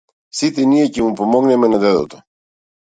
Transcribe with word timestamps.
Сите 0.37 0.65
ние 0.71 0.87
ќе 0.95 1.03
му 1.03 1.11
помогнеме 1.21 1.71
на 1.77 1.85
дедото. 1.87 2.25